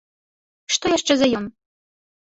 [0.77, 1.49] Што яшчэ за ён?